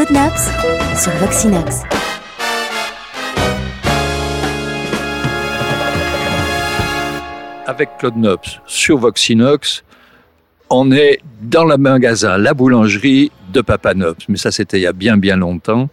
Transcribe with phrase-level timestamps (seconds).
[0.00, 0.48] Claude Naps
[0.96, 1.82] sur Voxinox.
[7.66, 9.84] Avec Claude Nops sur Voxinox,
[10.70, 14.26] on est dans le magasin, la boulangerie de Papa Nops.
[14.30, 15.90] Mais ça, c'était il y a bien, bien longtemps.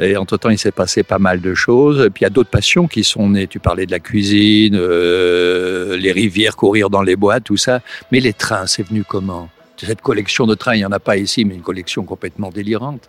[0.00, 2.04] Et entre-temps, il s'est passé pas mal de choses.
[2.04, 3.46] Et puis, il y a d'autres passions qui sont nées.
[3.46, 7.80] Tu parlais de la cuisine, euh, les rivières, courir dans les bois, tout ça.
[8.10, 9.50] Mais les trains, c'est venu comment?
[9.76, 13.08] Cette collection de trains, il n'y en a pas ici, mais une collection complètement délirante.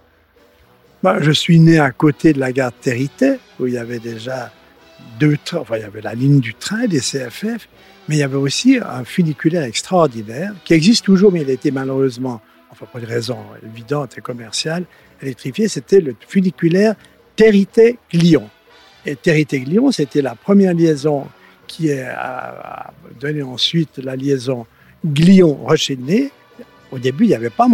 [1.04, 4.52] Je suis né à côté de la gare de Territé, où il y avait déjà
[5.20, 5.60] deux trains.
[5.60, 7.68] Enfin, il y avait la ligne du train des CFF,
[8.08, 11.72] mais il y avait aussi un funiculaire extraordinaire qui existe toujours, mais il a été
[11.72, 14.86] malheureusement, enfin pour des raisons évidentes et commerciales,
[15.22, 15.68] électrifié.
[15.68, 16.96] C'était le funiculaire
[17.36, 18.50] Territé-Glion.
[19.06, 21.28] Et Territé-Glion, c'était la première liaison
[21.68, 24.66] qui a donné ensuite la liaison
[25.06, 26.32] Glion-Rocher-de-Nez.
[26.92, 27.68] Au début, il n'y avait pas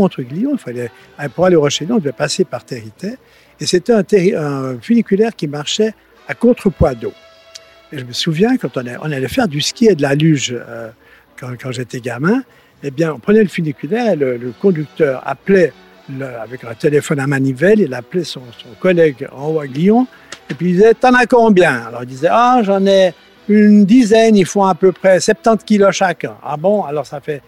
[0.58, 0.90] fallait,
[1.36, 3.16] pour aller au Rocher-de-Nez, on devait passer par Territé.
[3.60, 4.04] Et c'était un,
[4.38, 5.94] un funiculaire qui marchait
[6.28, 7.14] à contrepoids d'eau.
[7.92, 10.90] Et je me souviens, quand on, allait faire du ski et de la luge euh,
[11.40, 12.44] quand, j'étais gamin,
[12.82, 15.74] eh bien, on prenait le funiculaire et le, conducteur appelait
[16.42, 20.08] avec un téléphone à manivelle, il appelait son, son collègue en haut à Lyon,
[20.50, 21.86] et puis il disait T'en as combien?
[21.88, 23.14] Alors il disait Ah, j'en ai
[23.48, 26.36] une dizaine, ils font à peu près 70 kilos chacun.
[26.44, 27.42] Ah bon Alors ça fait,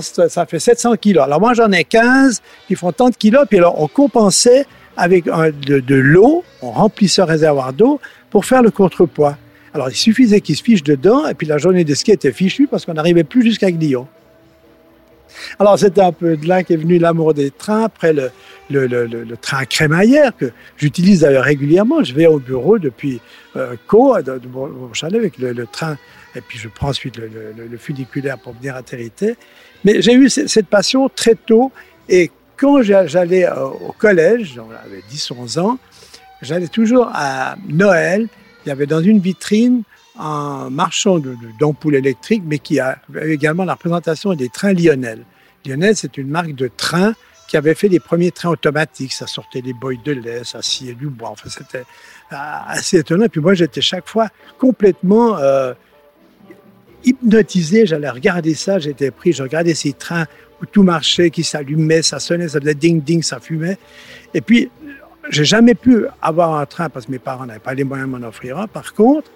[0.00, 1.24] ça fait 700 kilos.
[1.24, 5.24] Alors moi j'en ai 15, ils font tant de kilos, puis alors on compensait avec
[5.24, 9.36] de, l'eau, on remplissait un réservoir d'eau pour faire le contrepoids.
[9.72, 12.66] Alors, il suffisait qu'il se fiche dedans, et puis la journée de ski était fichue
[12.66, 14.06] parce qu'on n'arrivait plus jusqu'à Glion.
[15.58, 18.30] Alors, c'était un peu de là qu'est venu l'amour des trains, après le,
[18.70, 22.02] le, le, le train crémaillère, que j'utilise d'ailleurs régulièrement.
[22.02, 23.20] Je vais au bureau depuis
[23.56, 25.96] euh, Co, de, de mon chalet, avec le, train,
[26.34, 29.36] et puis je prends ensuite le, funiculaire pour venir à Territé.
[29.84, 31.72] Mais j'ai eu cette passion très tôt,
[32.08, 35.78] et quand j'allais euh, au collège, j'avais 10-11 ans,
[36.42, 38.28] j'allais toujours à Noël
[38.64, 39.82] il y avait dans une vitrine
[40.20, 41.20] un marchand
[41.58, 45.24] d'ampoules électriques, mais qui avait également la représentation des trains Lionel.
[45.64, 47.14] Lionel, c'est une marque de train
[47.48, 49.12] qui avait fait les premiers trains automatiques.
[49.12, 51.30] Ça sortait des boys de lait, ça sciait du bois.
[51.30, 51.84] Enfin, c'était
[52.32, 52.36] euh,
[52.66, 53.26] assez étonnant.
[53.28, 55.74] Puis moi, j'étais chaque fois complètement euh,
[57.02, 57.86] hypnotisé.
[57.86, 59.32] J'allais regarder ça, j'étais pris.
[59.32, 60.26] Je regardais ces trains
[60.62, 63.78] où tout marchait, qui s'allumait, ça sonnait, ça faisait ding-ding, ça fumait.
[64.32, 64.70] Et puis,
[65.28, 68.16] j'ai jamais pu avoir un train parce que mes parents n'avaient pas les moyens de
[68.16, 68.66] m'en offrir un.
[68.66, 69.30] Par contre,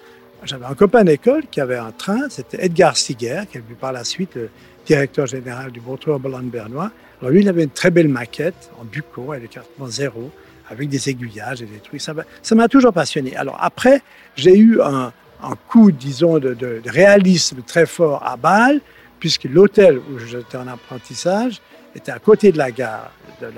[0.45, 4.05] j'avais un copain d'école qui avait un train, c'était Edgar Stiguer, qui est par la
[4.05, 4.51] suite le
[4.87, 6.91] directeur général du Montreux Boulogne Bernois.
[7.21, 10.31] Alors lui, il avait une très belle maquette en bucco, avec écartement zéro,
[10.69, 12.01] avec des aiguillages et des trucs.
[12.01, 13.37] Ça m'a toujours passionné.
[13.37, 14.03] Alors après,
[14.37, 15.13] j'ai eu un,
[15.69, 18.81] coup, disons, de, réalisme très fort à Bâle,
[19.21, 21.61] puisque l'hôtel où j'étais en apprentissage
[21.95, 23.49] était à côté de la gare, de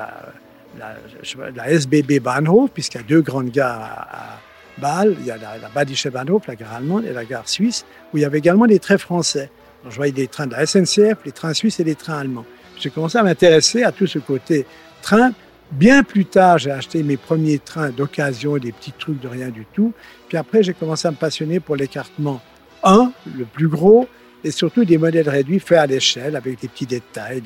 [1.56, 4.38] la SBB Bahnhof, puisqu'il y a deux grandes gares à, à
[4.78, 5.16] Bâle.
[5.20, 8.18] Il y a la, la Badische Bahnhof, la gare allemande, et la gare suisse, où
[8.18, 9.50] il y avait également des trains français.
[9.82, 12.46] Donc, je voyais des trains de la SNCF, les trains suisses et les trains allemands.
[12.78, 14.66] J'ai commencé à m'intéresser à tout ce côté
[15.02, 15.32] train.
[15.72, 19.66] Bien plus tard, j'ai acheté mes premiers trains d'occasion, des petits trucs de rien du
[19.72, 19.92] tout.
[20.28, 22.40] Puis après, j'ai commencé à me passionner pour l'écartement
[22.84, 24.08] 1, le plus gros,
[24.44, 27.42] et surtout des modèles réduits faits à l'échelle avec des petits détails.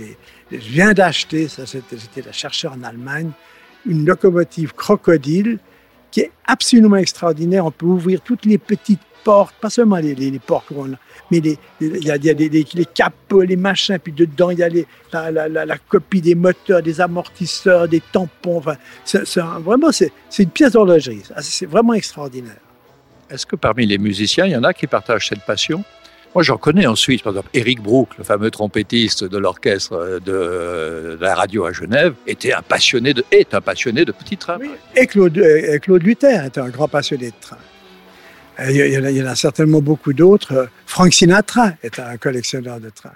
[0.53, 3.31] Je viens d'acheter, ça j'étais la chercher en Allemagne,
[3.87, 5.59] une locomotive crocodile
[6.11, 7.67] qui est absolument extraordinaire.
[7.67, 10.73] On peut ouvrir toutes les petites portes, pas seulement les, portes,
[11.31, 15.79] mais les, il y a, des, capots, les machins, puis dedans il y a la,
[15.79, 18.59] copie des moteurs, des amortisseurs, des tampons.
[18.59, 18.77] Enfin,
[19.61, 21.23] vraiment, c'est une pièce d'horlogerie.
[21.41, 22.57] C'est vraiment extraordinaire.
[23.29, 25.85] Est-ce que parmi les musiciens, il y en a qui partagent cette passion?
[26.35, 31.19] Moi, j'en connais en Suisse, par exemple, Eric Brook, le fameux trompettiste de l'orchestre de,
[31.21, 34.59] la radio à Genève, était un passionné de, est un passionné de petits trains.
[34.95, 35.37] Et Claude,
[36.03, 37.59] Luther était un grand passionné de trains.
[38.69, 40.69] Il y, en a, il y en a certainement beaucoup d'autres.
[40.87, 43.11] Frank Sinatra est un collectionneur de trains.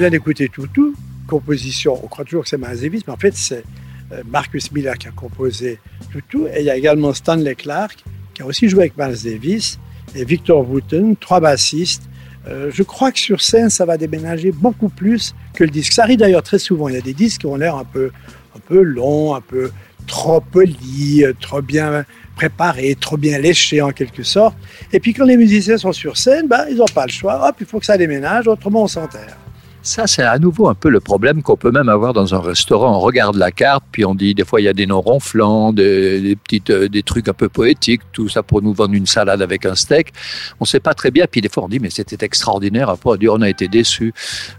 [0.00, 0.94] Vient d'écouter Toutou,
[1.26, 3.64] composition, on croit toujours que c'est Davis, mais en fait, c'est
[4.12, 5.78] euh, Marcus Miller qui a composé
[6.10, 6.46] Toutou.
[6.46, 8.02] Et il y a également Stanley Clark,
[8.32, 9.78] qui a aussi joué avec Miles Davis,
[10.14, 12.04] et Victor Wooten, trois bassistes.
[12.48, 15.92] Euh, je crois que sur scène, ça va déménager beaucoup plus que le disque.
[15.92, 16.88] Ça arrive d'ailleurs très souvent.
[16.88, 18.10] Il y a des disques qui ont l'air un peu,
[18.56, 19.70] un peu longs, un peu
[20.06, 22.06] trop polis, trop bien
[22.36, 24.56] préparés, trop bien léchés en quelque sorte.
[24.94, 27.46] Et puis quand les musiciens sont sur scène, bah, ils n'ont pas le choix.
[27.46, 29.36] Hop, il faut que ça déménage, autrement on s'enterre.
[29.82, 32.96] Ça, c'est à nouveau un peu le problème qu'on peut même avoir dans un restaurant.
[32.96, 35.72] On regarde la carte, puis on dit, des fois, il y a des noms ronflants,
[35.72, 39.40] des, petites, euh, des trucs un peu poétiques, tout ça pour nous vendre une salade
[39.40, 40.12] avec un steak.
[40.60, 41.24] On ne sait pas très bien.
[41.30, 42.90] Puis des fois, on dit, mais c'était extraordinaire.
[42.90, 44.12] Après, on dit, on a été déçus.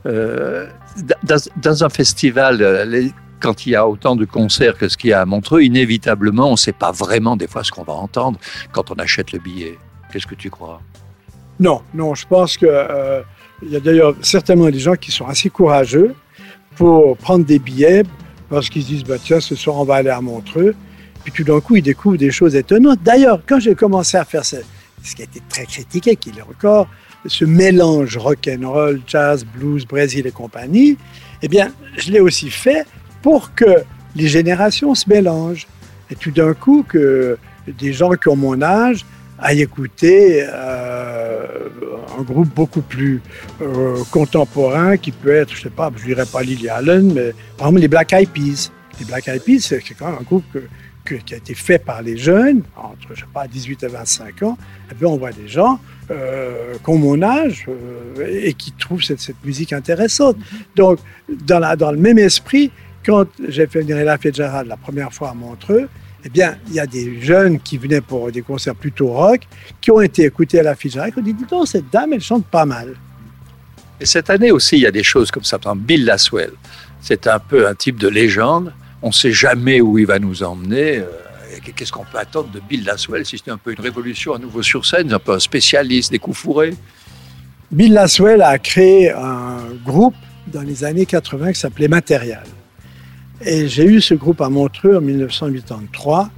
[0.07, 0.65] Euh,
[1.23, 3.09] dans, un festival, euh,
[3.39, 6.47] quand il y a autant de concerts que ce qu'il y a à Montreux, inévitablement,
[6.47, 8.39] on ne sait pas vraiment des fois ce qu'on va entendre
[8.71, 9.77] quand on achète le billet.
[10.11, 10.81] Qu'est-ce que tu crois?
[11.59, 13.23] Non, non, je pense que...
[13.63, 16.15] Il y a d'ailleurs certainement des gens qui sont assez courageux
[16.75, 18.03] pour prendre des billets
[18.49, 20.75] parce qu'ils se disent bah, tiens, ce soir on va aller à Montreux.
[21.23, 22.99] Puis tout d'un coup, ils découvrent des choses étonnantes.
[23.03, 24.57] D'ailleurs, quand j'ai commencé à faire ce,
[25.03, 26.87] ce qui a été très critiqué, qui est le record,
[27.27, 30.97] ce mélange rock and roll, jazz, blues, Brésil et compagnie,
[31.43, 32.85] eh bien, je l'ai aussi fait
[33.21, 33.83] pour que
[34.15, 35.67] les générations se mélangent.
[36.09, 37.37] Et tout d'un coup, que
[37.67, 39.05] des gens qui ont mon âge
[39.41, 41.47] à écouter euh,
[42.17, 43.21] un groupe beaucoup plus
[43.61, 47.67] euh, contemporain qui peut être, je sais pas, je dirais pas Lily Allen, mais par
[47.67, 48.71] exemple les Black Eyed Peas.
[48.99, 50.45] Les Black Eyed Peas, c'est quand même un groupe
[51.03, 54.57] qui a été fait par les jeunes, entre, je sais pas, 18 et 25 ans.
[54.91, 55.79] Et puis on voit des gens
[56.09, 60.37] euh, qui ont mon âge euh, et qui trouvent cette, cette, musique intéressante.
[60.75, 62.71] Donc, dans, la, dans le même esprit,
[63.05, 65.89] quand j'ai fait venir Ella Fitzgerald la première fois à Montreux,
[66.23, 69.41] eh bien, il y a des jeunes qui venaient pour des concerts plutôt rock,
[69.79, 72.21] qui ont été écoutés à la Fitzgerald, qui ont dit, dis donc, cette dame, elle
[72.21, 72.95] chante pas mal.
[73.99, 75.57] Et cette année aussi, il y a des choses comme ça.
[75.57, 76.51] Par exemple, Bill Laswell,
[77.01, 78.73] c'est un peu un type de légende.
[79.01, 80.99] On ne sait jamais où il va nous emmener.
[80.99, 81.05] Euh,
[81.75, 84.61] qu'est-ce qu'on peut attendre de Bill Laswell si c'était un peu une révolution à nouveau
[84.61, 86.73] sur scène, un peu un spécialiste des coups fourrés?
[87.71, 90.15] Bill Laswell a créé un groupe
[90.47, 92.43] dans les années 80 qui s'appelait Matérial.
[93.43, 96.29] Et j'ai eu ce groupe à Montreux en 1983.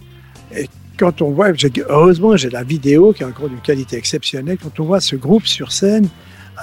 [0.55, 1.49] Et quand on voit,
[1.89, 4.57] heureusement, j'ai la vidéo qui est encore d'une qualité exceptionnelle.
[4.61, 6.07] Quand on voit ce groupe sur scène,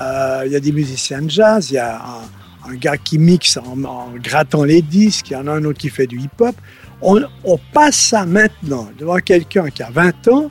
[0.01, 2.01] euh, il y a des musiciens de jazz, il y a
[2.67, 5.89] un, gars qui mixe en, grattant les disques, il y en a un autre qui
[5.91, 6.55] fait du hip-hop.
[7.03, 10.51] On, on, passe ça maintenant devant quelqu'un qui a 20 ans.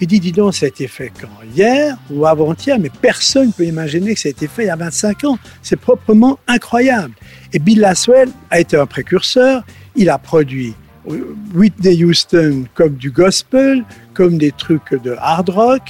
[0.00, 1.28] Il dit, dis donc, ça a été fait quand?
[1.54, 4.70] Hier ou avant-hier, mais personne ne peut imaginer que ça a été fait il y
[4.70, 5.38] a 25 ans.
[5.62, 7.14] C'est proprement incroyable.
[7.52, 9.64] Et Bill Laswell a été un précurseur.
[9.96, 10.74] Il a produit
[11.54, 15.82] Whitney Houston comme du gospel, comme des trucs de hard rock.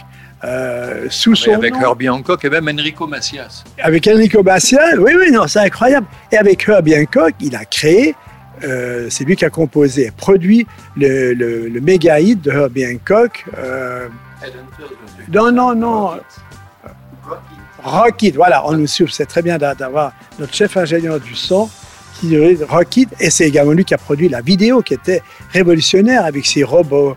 [0.45, 3.65] Euh, sous son avec Herbie Hancock et même Enrico Macias.
[3.83, 6.07] Avec Enrico Macias, oui, oui, non, c'est incroyable.
[6.31, 8.15] Et avec Herbie Hancock, il a créé,
[8.65, 13.45] euh, c'est lui qui a composé produit le, le, méga hit de Herbie Hancock.
[13.57, 14.09] Euh,
[15.33, 16.11] non, non, non.
[17.83, 21.69] Rockit, voilà, on nous suit, c'est très bien d'avoir notre chef ingénieur du son
[22.19, 22.37] qui
[22.69, 25.23] Rockit, et c'est également lui qui a produit la vidéo qui était
[25.53, 27.15] révolutionnaire avec ses robots.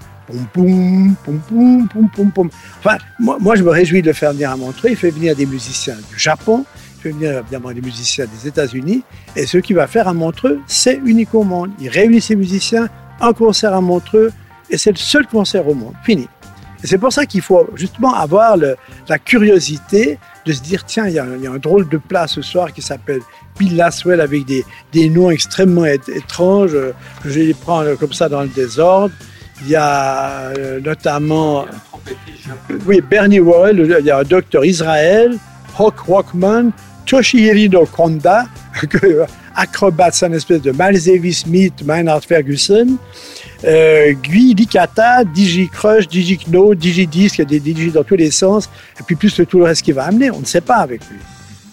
[0.53, 4.89] Poum, poum, poum, Enfin, moi, moi, je me réjouis de le faire venir à Montreux.
[4.91, 6.63] Il fait venir des musiciens du Japon,
[7.01, 9.03] fait venir évidemment des musiciens des États-Unis,
[9.35, 11.71] et ce qu'il va faire à Montreux, c'est unique au monde.
[11.79, 12.89] Il réunit ses musiciens
[13.19, 14.31] en concert à Montreux,
[14.69, 15.93] et c'est le seul concert au monde.
[16.03, 16.27] Fini.
[16.83, 18.75] Et c'est pour ça qu'il faut justement avoir le,
[19.07, 22.73] la curiosité de se dire tiens, il y, a, un drôle de plat ce soir
[22.73, 23.21] qui s'appelle
[23.59, 26.75] Bill Laswell avec des, des noms extrêmement étranges.
[27.23, 29.13] Je vais les prendre comme ça dans le désordre.
[29.63, 31.65] Il y a euh, notamment
[32.85, 35.37] oui, Bernie Worrell, il y a un docteur Israël,
[35.77, 36.71] Hawk Rockman,
[37.05, 38.45] Toshihiro Konda,
[39.55, 42.97] acrobate, c'est une espèce de Miles Davis Smith, Maynard Ferguson,
[43.63, 48.69] euh, Guy Licata, DigiCrush, DigiKno, DigiDisc, il y a des DJ dans tous les sens,
[48.99, 51.19] et puis plus tout le reste qu'il va amener, on ne sait pas avec lui.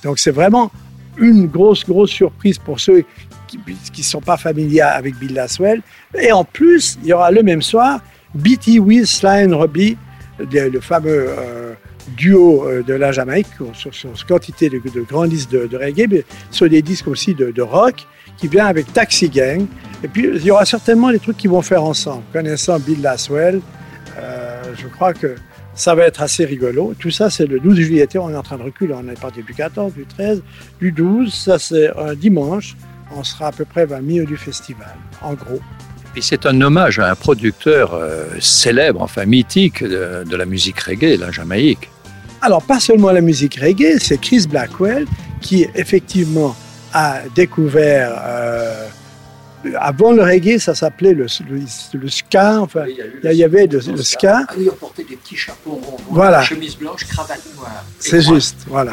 [0.02, 0.70] Donc c'est vraiment
[1.16, 3.04] une grosse, grosse surprise pour ceux
[3.49, 3.58] qui
[4.00, 5.82] ne sont pas familiers avec Bill Laswell.
[6.20, 8.00] Et en plus, il y aura le même soir
[8.35, 9.97] BT With Sly and Robbie,
[10.38, 11.75] le, fameux euh,
[12.16, 16.24] duo euh, de la Jamaïque, sur, sur quantité de, de grandes listes de, reggae, mais
[16.50, 19.66] sur des disques aussi de, de rock, qui vient avec Taxi Gang.
[20.02, 22.22] Et puis, il y aura certainement des trucs qu'ils vont faire ensemble.
[22.32, 23.60] Connaissant Bill Laswell,
[24.18, 25.34] euh, je crois que
[25.74, 26.94] ça va être assez rigolo.
[26.98, 28.08] Tout ça, c'est le 12 juillet.
[28.16, 28.94] On est en train de reculer.
[28.94, 30.42] On est parti du 14, du 13,
[30.80, 31.32] du 12.
[31.32, 32.76] Ça, c'est un dimanche.
[33.14, 35.60] On sera à peu près à milieu du festival, en gros.
[36.16, 41.16] Et c'est un hommage à un producteur euh, célèbre, enfin mythique de, la musique reggae,
[41.16, 41.88] la Jamaïque.
[42.40, 45.07] Alors, pas seulement la musique reggae, c'est Chris Blackwell
[45.40, 46.54] qui effectivement
[46.92, 48.88] a découvert euh,
[49.78, 51.26] avant le reggae, ça s'appelait le,
[51.95, 52.61] le, ska.
[52.61, 54.45] Enfin, il y, avait le, ska.
[54.49, 56.42] Ah oui, on portait des petits chapeaux ronds, voilà.
[56.42, 57.85] chemise blanche, cravate noire.
[57.99, 58.92] C'est juste, voilà.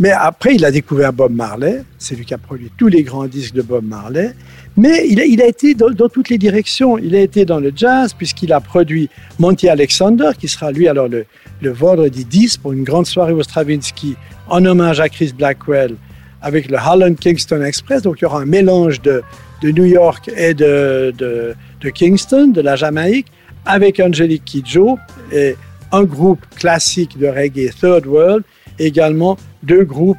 [0.00, 1.82] Mais après, il a découvert Bob Marley.
[1.98, 4.32] C'est lui qui a produit tous les grands disques de Bob Marley.
[4.76, 6.98] Mais il a, il a été dans, dans, toutes les directions.
[6.98, 11.08] Il a été dans le jazz, puisqu'il a produit Monty Alexander, qui sera lui alors
[11.08, 11.26] le,
[11.60, 14.16] le vendredi 10 pour une grande soirée au Stravinsky
[14.48, 15.96] en hommage à Chris Blackwell
[16.42, 18.02] avec le Holland Kingston Express.
[18.02, 19.22] Donc il y aura un mélange de,
[19.62, 23.26] de New York et de, de, Kingston, de la Jamaïque,
[23.64, 24.98] avec Angelique Kidjo
[25.32, 25.56] et
[25.92, 28.44] un groupe classique de reggae Third World,
[28.78, 30.18] également deux groupes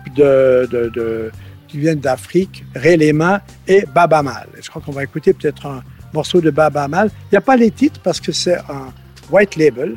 [1.68, 4.48] qui viennent d'Afrique, Relema et Baba Mal.
[4.62, 7.12] Je crois qu'on va écouter peut-être un morceau de Baba Mal.
[7.26, 8.92] Il n'y a pas les titres parce que c'est un
[9.32, 9.96] white label.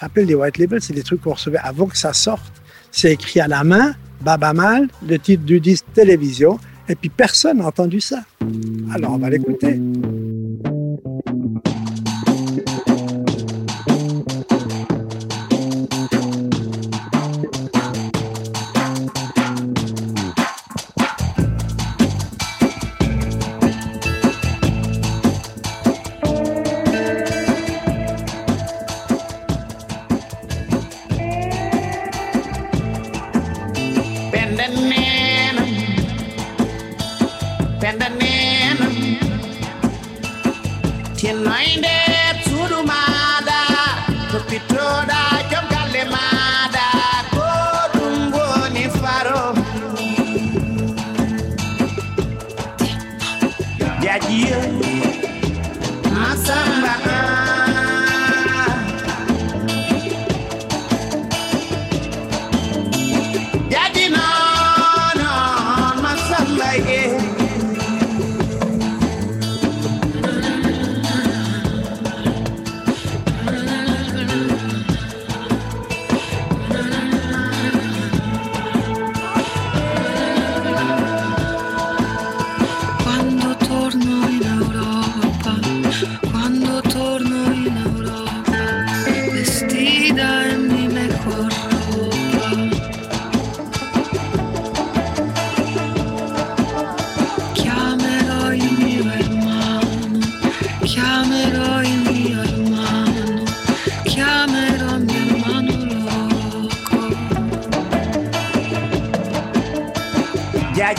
[0.00, 2.62] Rappelle, les white labels, c'est des trucs qu'on recevait avant que ça sorte.
[2.90, 7.58] C'est écrit à la main, Baba Mal, le titre du disque télévision, et puis personne
[7.58, 8.22] n'a entendu ça.
[8.94, 9.78] Alors on va l'écouter.
[56.30, 56.69] outside.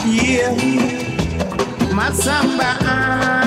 [0.06, 0.52] yeah,
[1.94, 2.78] my samba.
[2.82, 3.41] Ah.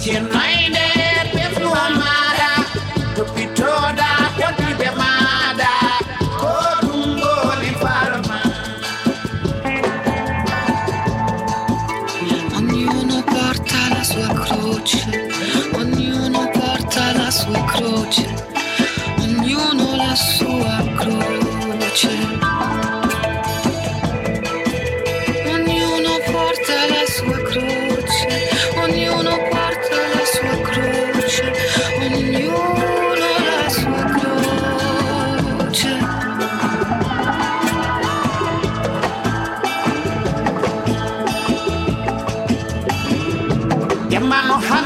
[0.00, 0.59] tonight.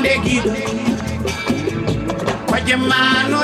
[0.04, 0.52] wonde giɗo
[2.48, 3.38] ko jemmano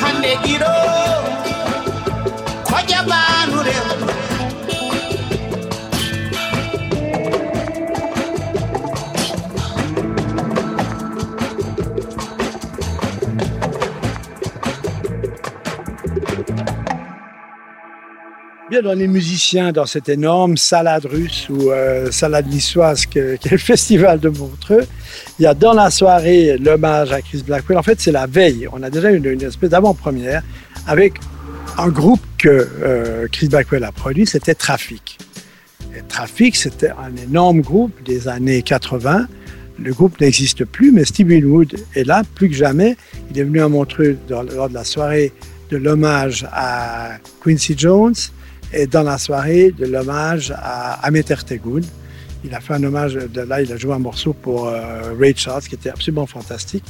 [0.00, 0.72] hande giɗo
[2.68, 2.76] ko
[18.72, 23.58] Bien, dans les musiciens, dans cette énorme salade russe ou euh, salade niçoise qu'est le
[23.58, 24.86] festival de Montreux,
[25.38, 27.76] il y a dans la soirée l'hommage à Chris Blackwell.
[27.76, 28.66] En fait, c'est la veille.
[28.72, 30.42] On a déjà une, une espèce d'avant-première
[30.86, 31.16] avec
[31.76, 35.18] un groupe que euh, Chris Blackwell a produit, c'était Traffic.
[35.94, 39.26] Et Traffic, c'était un énorme groupe des années 80.
[39.80, 42.96] Le groupe n'existe plus, mais Steve Winwood est là plus que jamais.
[43.30, 45.30] Il est venu à Montreux lors de la soirée
[45.70, 48.14] de l'hommage à Quincy Jones
[48.72, 51.80] et dans la soirée de l'hommage à Amit Ertegun.
[52.44, 55.62] Il a fait un hommage, là, il a joué un morceau pour euh, Ray Charles
[55.62, 56.84] qui était absolument fantastique.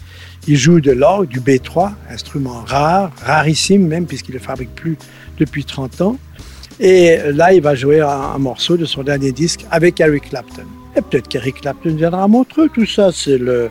[0.48, 4.96] Il joue de l'orgue, du B3, instrument rare, rarissime même, puisqu'il ne le fabrique plus
[5.38, 6.16] depuis 30 ans.
[6.80, 10.64] Et là, il va jouer un, un morceau de son dernier disque avec Eric Clapton.
[10.96, 12.70] Et peut-être qu'Eric Clapton viendra à Montreux.
[12.72, 13.68] Tout ça, c'est le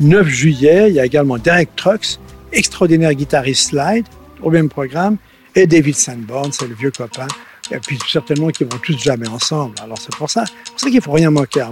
[0.00, 0.90] 9 juillet.
[0.90, 2.20] Il y a également Derek Trucks,
[2.52, 4.06] extraordinaire guitariste slide,
[4.40, 5.16] au même programme.
[5.56, 7.26] Et David Sanborn, c'est le vieux copain
[7.70, 9.74] et puis certainement qu'ils vont tous jamais ensemble.
[9.82, 11.70] Alors c'est pour ça, pour ça qu'il faut rien manquer à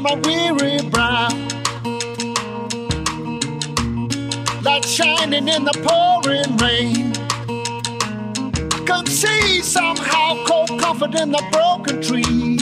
[0.00, 1.28] my weary brow.
[4.62, 7.12] Light shining in the pouring rain.
[8.86, 12.53] Can see somehow cold comfort in the broken tree.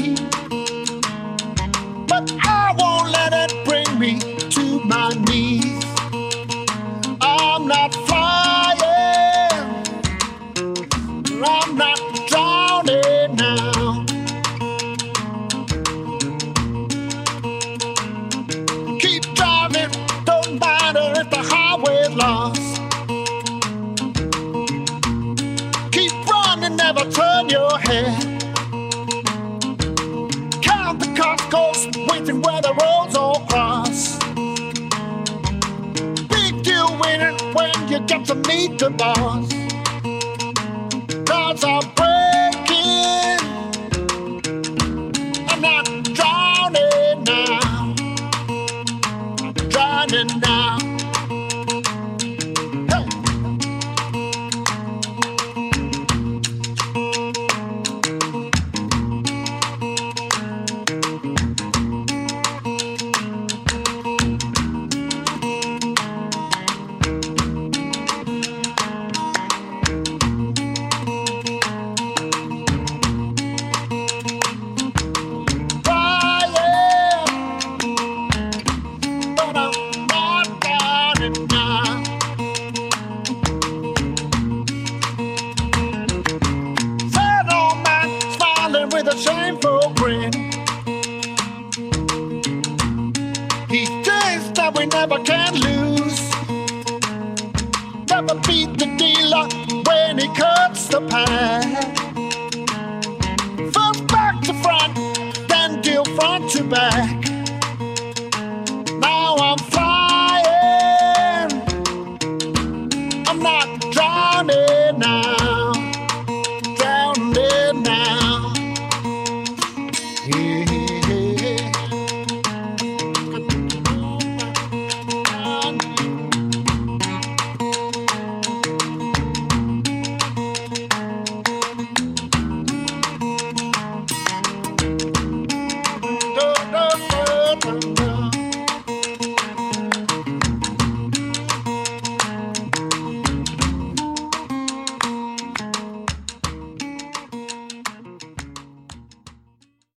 [26.85, 28.42] never turn your head.
[30.68, 34.01] Count the cost cockles, waiting where the roads all cross.
[36.35, 39.47] Big deal winning when you get to meet the boss.
[41.25, 41.83] God's our